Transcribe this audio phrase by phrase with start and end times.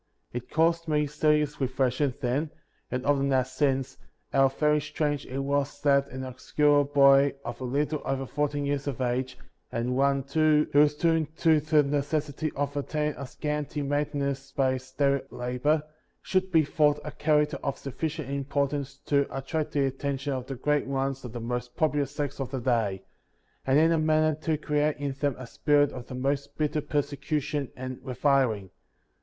[0.31, 0.37] 23.
[0.47, 2.49] It caused me serious reflection then,
[2.89, 3.99] and often has since,
[4.33, 8.87] how very strange it was that an obscure boy, of a little over fourteen years
[8.87, 9.37] of age,
[9.71, 14.71] and one, too, who was doomed to the necessity of obtaining a scanty maintenance by
[14.73, 15.83] his daily labor,
[16.23, 20.87] should be thought a character of sufficient importance to attract the attention of the great
[20.87, 23.03] ones of the most popular sects of the day,
[23.67, 27.71] and in a manner to create in them a spirit of the most bitter persecution
[27.77, 28.71] and reviling.